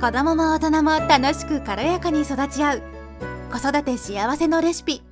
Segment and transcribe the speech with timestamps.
[0.00, 2.82] 子供も大人も楽しく軽やかに育ち合う
[3.50, 5.02] 子育て幸せのレシピ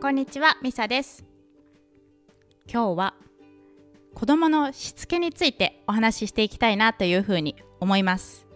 [0.00, 1.24] こんにちは、ミサです。
[2.72, 3.14] 今日は
[4.14, 8.46] 子供のしつけについてお話ししていきたいなというふうに思います。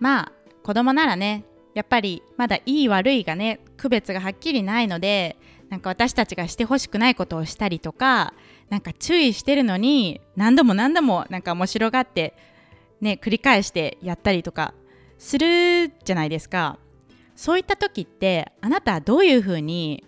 [0.00, 0.32] まあ、
[0.64, 1.44] 子供ならね、
[1.74, 5.36] やっぱりまだいい悪いがね、区別がはっきりないので、
[5.70, 8.34] なんか私たちがしてほしくないことをしたりとか、
[8.70, 12.34] なんか注意してるのに何度も何度もなんか面白がって
[13.00, 14.74] ね、繰り返してやったりとか
[15.18, 16.78] するじゃないですか。
[17.36, 20.04] そういった時ってあなたはどういうふうに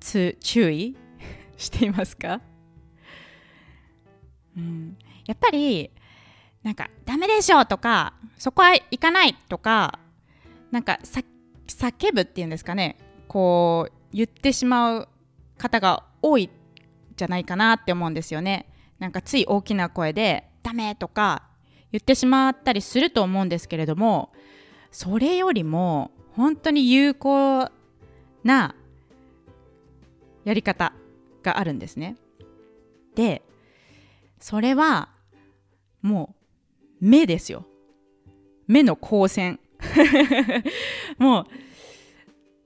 [0.00, 0.96] つ注意？
[1.56, 2.40] していますか、
[4.56, 5.92] うん、やっぱり
[6.64, 10.00] なんかダメでしょとかそこは行かないとか
[10.72, 12.98] なんか叫ぶっていうんですかね。
[13.32, 15.08] こう言ってしまう
[15.56, 16.50] 方が多いん
[17.16, 21.44] じゃないかなって思うんですよねなんかつい大きな声でダメとか
[21.92, 24.32] 言ってしまったりすると思うんですけれども
[24.90, 27.70] それよりも本当に有効
[28.44, 28.74] な
[30.44, 30.92] やり方
[31.42, 32.16] があるんですね。
[33.14, 33.40] で
[34.40, 35.08] それは
[36.02, 36.34] も
[37.00, 37.64] う目ですよ。
[38.66, 39.58] 目の光線。
[41.18, 41.46] もう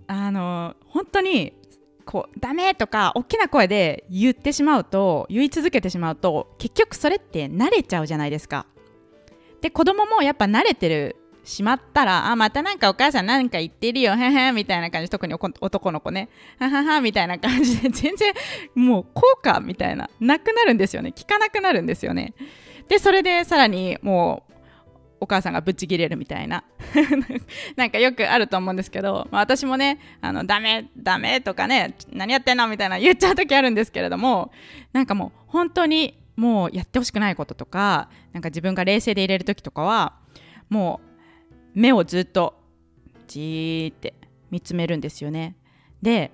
[0.07, 1.53] あの本当に
[2.05, 8.67] こうダメとか大きな声で言ってしまうと言い続けてしまうと結局それって慣れちゃうじゃないですか。
[9.61, 18.35] で子供もやっぱ慣れてるしまったら、あ、またなんかお母さんなんか言ってるよ、へへみたいな感じ、特に男の子ね、はははみたいな感じで、全然
[18.75, 21.13] もう効果みたいな、なくなるんですよね。
[21.13, 22.35] 効かなくなるんですよね。
[22.89, 24.53] で、それでさらにもう、
[25.21, 26.65] お母さんがぶちぎれるみたいな
[27.77, 34.53] なんかよくあると思うんですけど、まあ、私もねあのダメダメとかね何やってんのみたいな言っちゃう時あるんですけれども
[34.93, 40.15] なんかもう本当にもうやってほしくないこととかなんか自分が冷静でいれる時とかは
[40.69, 42.61] もう目をずっと
[43.27, 44.15] じーって
[44.51, 45.57] 見つめるんですよね。
[46.03, 46.31] で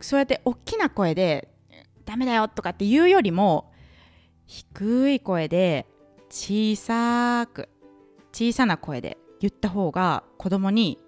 [0.00, 1.48] そうやって大きな声で
[2.04, 3.72] 「ダメだよ」とかって言うよりも
[4.46, 5.86] 低い声で
[6.28, 7.68] 小さく
[8.32, 10.98] 小さな声で言った方が子供に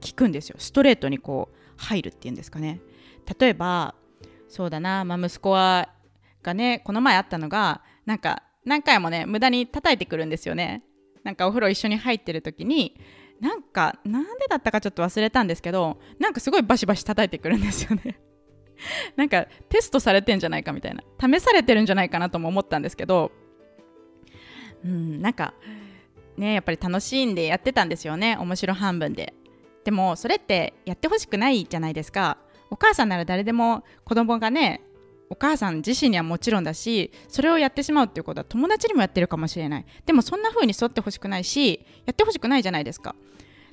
[0.00, 0.56] 聞くんですよ。
[0.58, 2.80] ストレートにこう入るっていうんですかね。
[3.38, 3.94] 例えば
[4.48, 5.88] そうだな、まあ、息子は
[6.42, 10.82] がねこの前あったのがなんか何回もね無駄に叩いてくるんですよね。
[11.24, 12.96] なんかお風呂一緒に入ってる時に
[13.40, 18.20] なんかなんでだったかちょっと忘れたんですけどなんかすごいバシバシ叩いてくるんですよね。
[19.16, 21.02] なんかテストされてんじゃないかみたいな。
[21.20, 23.32] 試されてるんじゃないかなとも思ったんですけど。
[24.84, 25.54] うんなんか
[26.36, 29.34] ねやっぱり楽しんでやってたんですよね面白半分で。
[29.84, 32.38] でもそれってやってほしくないじゃないですか。
[32.70, 34.82] お母さんなら誰でも子供がね
[35.30, 39.86] お母さん自身にはもちろんだしそれをやってしまうっていうことは友達にもやってるかもしれない。
[40.04, 43.14] でもそんな風に沿ってほしくないしやってほしくないじゃないですか。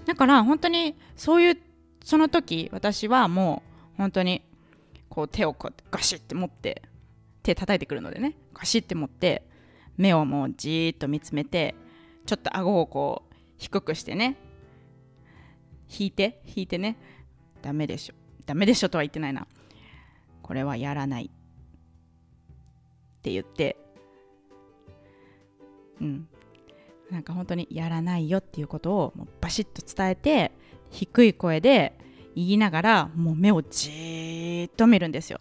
[0.05, 1.57] だから本当にそういう
[2.03, 3.63] その時私はも
[3.95, 4.43] う本当に
[5.09, 6.81] こう手をこうガシッて持って
[7.43, 9.43] 手叩いてくるのでねガシッて持って
[9.97, 11.75] 目をもうじーっと見つめて
[12.25, 14.37] ちょっと顎をこう低くしてね。
[15.89, 16.97] 引いて引いてね。
[17.61, 18.13] ダメでしょ。
[18.45, 19.47] ダメでしょとは言ってないな。
[20.41, 21.25] これはやらない。
[21.25, 23.77] って言って。
[26.01, 26.27] うん。
[27.09, 30.51] なんか本当にやらないよっていうことをもうバシッと伝えて
[30.89, 31.93] 低い声で
[32.35, 35.39] 言いながらもう目をじーっと見るんですよ。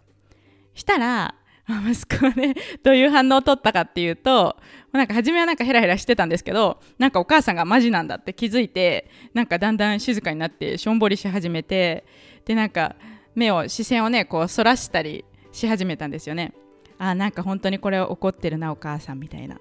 [0.75, 1.35] したら
[1.67, 4.57] 息子はね どういう反応を取ったかっていうと
[4.91, 12.05] なんか初めはなんかヘラヘラしてたんですけどなんかお母さんがマジなんだって気づいてなんかだんだん静かになってしょんぼりし始めて
[12.45, 12.95] でなんか
[13.35, 16.53] 目を視線をねこうそらしたりし始めたんですよね。
[16.97, 19.59] あなんか本当にこれ怒ってるなお母さんみたいな。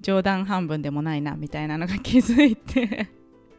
[0.00, 3.08] 冗談半分でもないなみたいなのが気づいて。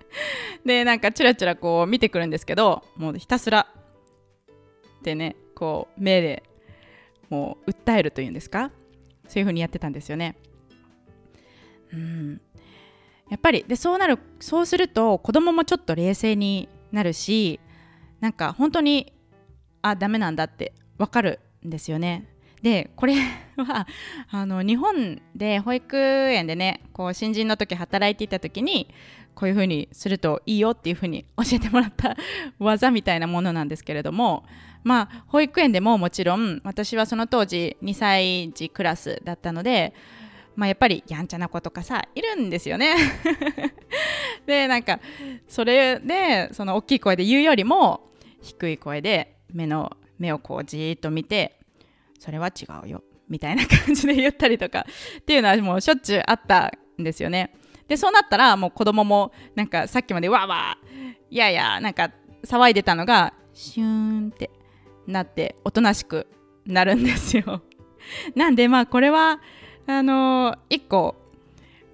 [0.65, 3.67] でなんかチラチラこう見てくるんですけどもうひたすら。
[5.03, 6.43] でねこう目で
[7.29, 8.71] もう訴えるというんですか？
[9.27, 10.35] そういう風にやってたんですよね。
[11.93, 12.41] うん。
[13.29, 17.59] やっぱりでそうなるそうすると子供もちょっと冷静になるし
[18.21, 19.11] なんか本当に
[19.81, 22.29] あダメなんだってわかるんですよね。
[22.61, 23.15] でこれ
[23.57, 23.85] は
[24.31, 28.89] あの日本で保育園でねこう新人の時働いていた時に
[29.35, 32.15] こういう風にするといいよっていう風に教えてもらった
[32.57, 34.43] 技みたいなものなんですけれども
[34.87, 39.93] まあ保育園でももちろん私はその当時2歳児クラスだったので
[40.55, 42.95] まあやっぱりやんちゃな子とかさいるんですよね
[44.47, 45.01] でなんか
[45.49, 48.09] それでその大きい声で言うよりも
[48.41, 51.59] 低い声で目の目をこうじーっと見て
[52.17, 54.85] それは違うよみたいな感じで言ったりとか
[55.19, 57.53] っていうのはもうしょっちゅうあったんですよね。
[57.89, 62.11] でそうなったらもう子供もなんかさっきまでわーわーいやいやなんか
[62.45, 64.49] 騒いでたのがシューンって
[65.07, 66.27] なっておとなしく
[66.65, 67.61] なるんですよ。
[68.35, 69.39] なんでまあこれは
[69.87, 71.15] あの、一個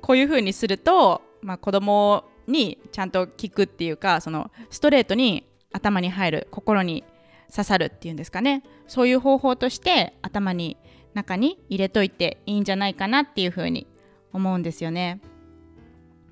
[0.01, 7.03] こういう風にすると、まあ、子供にちゃんと聞くっていうかそのストレートに頭に入る心に
[7.49, 10.75] 刺さるっていうんですかねそういう方法として頭に
[11.13, 13.87] 中に入れといていいんじゃないかなっていう風に
[14.33, 15.21] 思うんですよね。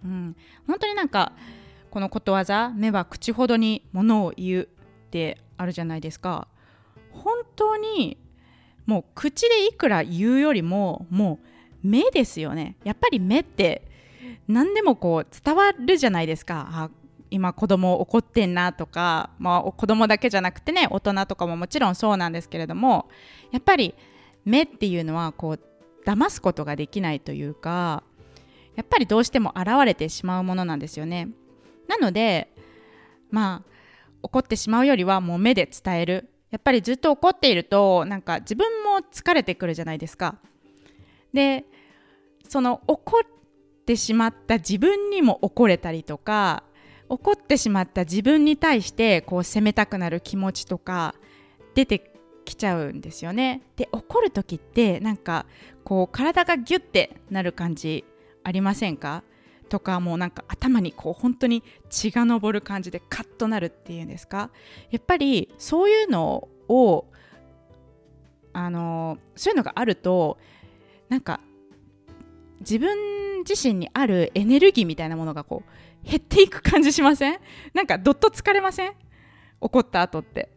[0.03, 0.35] うん、
[0.65, 1.33] 本当になんか
[1.91, 6.47] このことわざ目は口ほどにものを言うってあるじゃないですか
[7.13, 8.17] 本当に
[8.85, 11.39] もう口でいくら言うよりもも
[11.83, 12.75] う目ですよね。
[12.83, 13.87] やっぱり目って
[14.47, 16.67] 何でもこう伝わるじゃないですか。
[16.71, 16.89] あ
[17.29, 23.07] 今子供怒ってんなとか、まあ、子供だけじゃなくてね大人とかももちろんそうなんですけれども
[23.51, 23.95] やっぱり
[24.43, 25.59] 目っていうのはこう
[26.05, 28.03] 騙すことができないというか
[28.75, 31.29] やっぱりどうしても現れてしまうものなんですよね。
[31.87, 32.49] なので
[33.29, 33.71] まあ
[34.23, 36.30] 怒ってしまうよりはもう目で伝える。
[36.51, 40.37] やっぱりずっと怒っているとなんか自分も疲れてくるじゃないですか。
[41.33, 41.65] で
[42.47, 46.63] その怒ってしまった自分にも怒れたりとか
[47.07, 51.15] 怒ってしまった自分に対してこう責めたくなる気持ちとか
[51.73, 52.11] 出て
[52.43, 53.61] きちゃうんですよね。
[53.77, 55.45] で怒る時ってなんか
[55.85, 58.03] こう体がギュッてなる感じ
[58.43, 59.23] ありませんか？
[59.71, 64.51] とかもうなんか頭にこう本当に血が上る感じでカッとなるっていうんですか？
[64.89, 67.05] やっぱりそういうのを
[68.51, 70.37] あのそういうのがあると
[71.07, 71.39] なんか
[72.59, 77.39] 自分自身にあるエネルギーみたいなものがこう減っていく感じしません？
[77.73, 78.93] なんかどっと疲れません？
[79.61, 80.51] 怒った後って。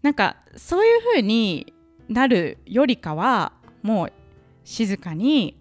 [0.00, 1.74] なんかそういう風に
[2.08, 4.12] なるよりかはもう
[4.64, 5.60] 静かに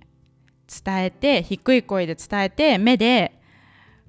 [0.68, 3.40] 伝えて低い声で伝えて目で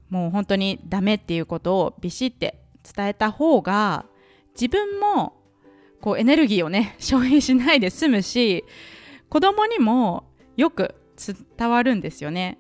[0.08, 2.62] もう本当にダメっていうことをビシッて
[2.94, 4.06] 伝えた方が
[4.54, 5.34] 自分も
[6.00, 8.64] こうエネルギーをね 消費しないで済むし
[9.28, 10.24] 子供にも
[10.56, 10.94] よく
[11.58, 12.58] 伝わるんですよね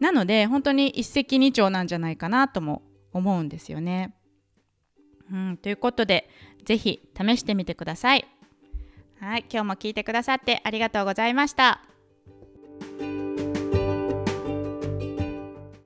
[0.00, 4.14] なので本当に一石二鳥なんじゃないかなとも思うんですよね。
[5.30, 6.28] うん、ということで
[6.64, 8.26] 是非試してみてください。
[9.20, 11.82] はい、今日も聞いてくださってありがとうございました。